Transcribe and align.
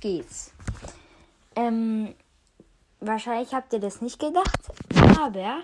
geht's. 0.00 0.52
Ähm, 1.56 2.14
wahrscheinlich 3.00 3.52
habt 3.54 3.72
ihr 3.72 3.80
das 3.80 4.00
nicht 4.00 4.18
gedacht, 4.18 4.60
aber 5.18 5.62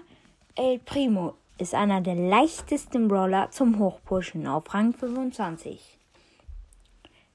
El 0.55 0.79
Primo 0.79 1.35
ist 1.59 1.75
einer 1.75 2.01
der 2.01 2.15
leichtesten 2.15 3.09
Brawler 3.09 3.51
zum 3.51 3.79
Hochpushen 3.79 4.47
auf 4.47 4.73
Rang 4.75 4.93
25. 4.93 5.99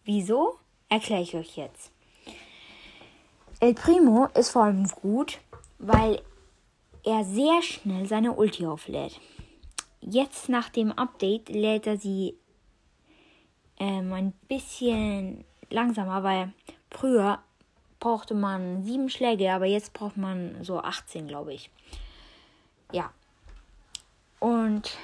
Wieso? 0.05 0.57
Erkläre 0.89 1.21
ich 1.21 1.35
euch 1.35 1.57
jetzt. 1.57 1.91
El 3.59 3.73
Primo 3.73 4.27
ist 4.33 4.49
vor 4.49 4.63
allem 4.63 4.87
gut, 4.87 5.39
weil 5.79 6.21
er 7.03 7.23
sehr 7.23 7.61
schnell 7.61 8.07
seine 8.07 8.33
Ulti 8.33 8.65
auflädt. 8.65 9.19
Jetzt 10.01 10.49
nach 10.49 10.69
dem 10.69 10.91
Update 10.91 11.49
lädt 11.49 11.87
er 11.87 11.97
sie 11.97 12.35
ähm, 13.79 14.13
ein 14.13 14.33
bisschen 14.47 15.45
langsamer, 15.69 16.23
weil 16.23 16.53
früher 16.91 17.39
brauchte 17.99 18.33
man 18.33 18.83
sieben 18.83 19.09
Schläge, 19.09 19.51
aber 19.51 19.65
jetzt 19.65 19.93
braucht 19.93 20.17
man 20.17 20.63
so 20.63 20.79
18, 20.81 21.27
glaube 21.27 21.53
ich. 21.53 21.71
Ja. 22.91 23.11
Und 24.39 24.97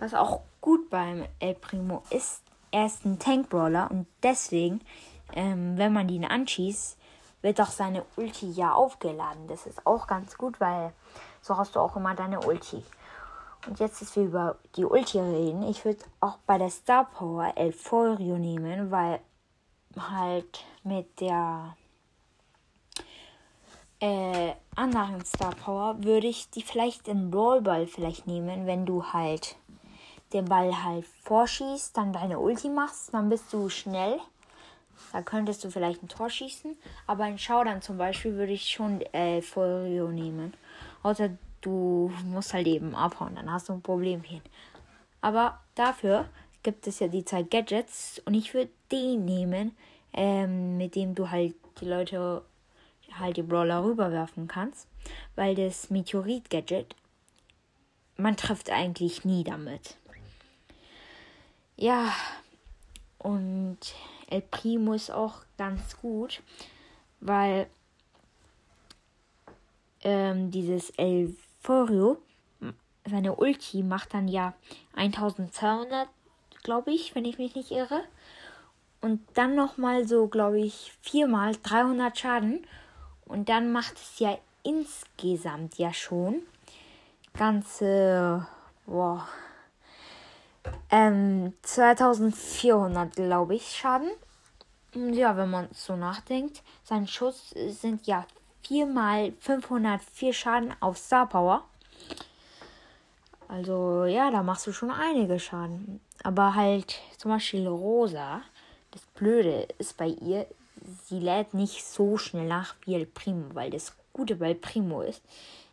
was 0.00 0.14
auch 0.14 0.40
gut 0.60 0.90
beim 0.90 1.24
El 1.38 1.54
Primo 1.54 2.02
ist, 2.10 2.42
er 2.70 2.86
ist 2.86 3.04
ein 3.04 3.18
Tank-Brawler 3.18 3.90
und 3.90 4.06
deswegen, 4.22 4.80
ähm, 5.34 5.76
wenn 5.76 5.92
man 5.92 6.08
ihn 6.08 6.24
anschießt, 6.24 6.98
wird 7.42 7.60
auch 7.60 7.70
seine 7.70 8.04
Ulti 8.16 8.50
ja 8.50 8.72
aufgeladen. 8.72 9.46
Das 9.46 9.66
ist 9.66 9.86
auch 9.86 10.06
ganz 10.06 10.36
gut, 10.36 10.60
weil 10.60 10.92
so 11.40 11.56
hast 11.56 11.76
du 11.76 11.80
auch 11.80 11.96
immer 11.96 12.14
deine 12.14 12.40
Ulti. 12.40 12.82
Und 13.66 13.80
jetzt, 13.80 14.00
dass 14.00 14.16
wir 14.16 14.24
über 14.24 14.56
die 14.76 14.84
Ulti 14.84 15.18
reden, 15.18 15.62
ich 15.62 15.84
würde 15.84 16.04
auch 16.20 16.38
bei 16.46 16.58
der 16.58 16.70
Star 16.70 17.04
Power 17.04 17.52
El 17.56 17.72
Forio 17.72 18.38
nehmen, 18.38 18.90
weil 18.90 19.20
halt 20.10 20.64
mit 20.84 21.20
der 21.20 21.76
äh, 24.00 24.52
anderen 24.76 25.24
Star 25.24 25.54
Power 25.54 25.96
würde 26.02 26.28
ich 26.28 26.50
die 26.50 26.62
vielleicht 26.62 27.08
in 27.08 27.30
Brawlball 27.30 27.86
vielleicht 27.86 28.26
nehmen, 28.26 28.66
wenn 28.66 28.86
du 28.86 29.04
halt 29.12 29.56
den 30.32 30.44
Ball 30.44 30.84
halt 30.84 31.06
vorschießt, 31.22 31.96
dann 31.96 32.12
deine 32.12 32.38
Ulti 32.38 32.68
machst, 32.68 33.12
dann 33.14 33.28
bist 33.28 33.52
du 33.52 33.68
schnell. 33.68 34.18
Da 35.12 35.22
könntest 35.22 35.64
du 35.64 35.70
vielleicht 35.70 36.02
ein 36.02 36.08
Tor 36.08 36.28
schießen. 36.28 36.76
Aber 37.06 37.26
in 37.26 37.38
Showdown 37.38 37.82
zum 37.82 37.98
Beispiel 37.98 38.34
würde 38.34 38.52
ich 38.52 38.68
schon 38.68 39.00
äh, 39.12 39.40
Forio 39.40 40.08
nehmen. 40.08 40.52
Außer 41.02 41.30
du 41.60 42.12
musst 42.24 42.52
halt 42.52 42.66
eben 42.66 42.94
abhauen, 42.94 43.36
dann 43.36 43.50
hast 43.50 43.68
du 43.68 43.72
ein 43.72 43.82
Problemchen. 43.82 44.42
Aber 45.20 45.60
dafür 45.74 46.26
gibt 46.62 46.86
es 46.86 46.98
ja 46.98 47.08
die 47.08 47.24
zwei 47.24 47.42
Gadgets 47.42 48.20
und 48.24 48.34
ich 48.34 48.54
würde 48.54 48.70
den 48.90 49.24
nehmen, 49.24 49.76
ähm, 50.12 50.76
mit 50.76 50.94
dem 50.94 51.14
du 51.14 51.30
halt 51.30 51.54
die 51.80 51.86
Leute 51.86 52.42
halt 53.12 53.36
die 53.36 53.42
Brawler 53.42 53.84
rüberwerfen 53.84 54.48
kannst, 54.48 54.86
weil 55.34 55.54
das 55.54 55.90
Meteorit-Gadget, 55.90 56.94
man 58.16 58.36
trifft 58.36 58.70
eigentlich 58.70 59.24
nie 59.24 59.44
damit. 59.44 59.96
Ja, 61.76 62.12
und 63.18 63.78
El 64.28 64.42
Primo 64.42 64.92
ist 64.94 65.10
auch 65.10 65.42
ganz 65.56 65.96
gut, 66.00 66.42
weil 67.20 67.68
ähm, 70.02 70.50
dieses 70.50 70.90
El 70.90 71.36
Forio, 71.60 72.20
seine 73.04 73.36
Ulti 73.36 73.82
macht 73.82 74.14
dann 74.14 74.28
ja 74.28 74.54
1200, 74.94 76.08
glaube 76.68 76.92
ich, 76.92 77.14
wenn 77.14 77.24
ich 77.24 77.38
mich 77.38 77.54
nicht 77.54 77.70
irre. 77.70 78.02
Und 79.00 79.26
dann 79.32 79.54
nochmal 79.54 80.06
so, 80.06 80.26
glaube 80.26 80.60
ich, 80.60 80.92
viermal 81.00 81.56
300 81.62 82.18
Schaden. 82.18 82.66
Und 83.24 83.48
dann 83.48 83.72
macht 83.72 83.94
es 83.94 84.18
ja 84.18 84.36
insgesamt 84.64 85.78
ja 85.78 85.94
schon 85.94 86.42
ganze, 87.32 88.46
boah, 88.84 89.26
ähm, 90.90 91.54
2400, 91.62 93.16
glaube 93.16 93.54
ich, 93.54 93.74
Schaden. 93.74 94.10
Ja, 94.94 95.38
wenn 95.38 95.50
man 95.50 95.68
so 95.72 95.96
nachdenkt, 95.96 96.62
sein 96.84 97.08
Schuss 97.08 97.54
sind 97.68 98.06
ja 98.06 98.26
4 98.64 98.84
mal 98.84 99.32
504 99.40 100.34
Schaden 100.34 100.74
auf 100.80 100.98
Star 100.98 101.26
Power. 101.30 101.64
Also 103.48 104.04
ja, 104.04 104.30
da 104.30 104.42
machst 104.42 104.66
du 104.66 104.72
schon 104.72 104.90
einige 104.90 105.40
Schaden. 105.40 106.00
Aber 106.22 106.54
halt 106.54 107.00
zum 107.16 107.30
Beispiel 107.30 107.66
Rosa, 107.66 108.42
das 108.90 109.02
Blöde 109.14 109.66
ist 109.78 109.96
bei 109.96 110.08
ihr, 110.08 110.46
sie 111.06 111.18
lädt 111.18 111.54
nicht 111.54 111.84
so 111.84 112.18
schnell 112.18 112.46
nach 112.46 112.74
wie 112.84 112.94
El 112.94 113.06
Primo, 113.06 113.54
weil 113.54 113.70
das 113.70 113.96
Gute 114.12 114.36
bei 114.36 114.54
Primo 114.54 115.00
ist. 115.02 115.22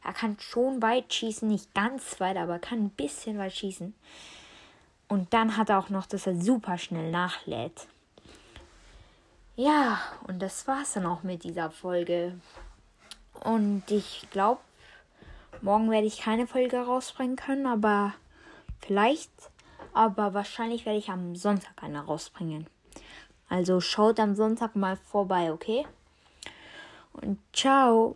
Er 0.04 0.14
kann 0.14 0.38
schon 0.40 0.82
weit 0.82 1.14
schießen, 1.14 1.48
nicht 1.48 1.74
ganz 1.74 2.20
weit, 2.20 2.38
aber 2.38 2.60
kann 2.60 2.86
ein 2.86 2.90
bisschen 2.90 3.38
weit 3.38 3.54
schießen. 3.54 3.94
Und 5.08 5.34
dann 5.34 5.58
hat 5.58 5.70
er 5.70 5.80
auch 5.80 5.90
noch, 5.90 6.06
dass 6.06 6.28
er 6.28 6.40
super 6.40 6.78
schnell 6.78 7.12
nachlädt. 7.12 7.88
Ja, 9.56 10.00
und 10.28 10.42
das 10.42 10.68
war's 10.68 10.94
dann 10.94 11.06
auch 11.06 11.24
mit 11.24 11.44
dieser 11.44 11.72
Folge. 11.72 12.40
Und 13.44 13.84
ich 13.90 14.28
glaube, 14.32 14.60
morgen 15.62 15.92
werde 15.92 16.08
ich 16.08 16.20
keine 16.20 16.48
Folge 16.48 16.78
rausbringen 16.78 17.36
können, 17.36 17.66
aber 17.66 18.14
vielleicht. 18.80 19.32
Aber 19.94 20.34
wahrscheinlich 20.34 20.86
werde 20.86 21.00
ich 21.00 21.10
am 21.10 21.36
Sonntag 21.36 21.82
eine 21.82 22.06
rausbringen. 22.06 22.68
Also 23.48 23.80
schaut 23.80 24.20
am 24.20 24.36
Sonntag 24.36 24.76
mal 24.76 24.98
vorbei, 24.98 25.52
okay? 25.52 25.86
Und 27.14 27.40
ciao. 27.54 28.16